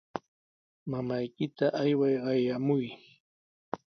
[0.89, 2.85] Mamaykita ayway qayamuy.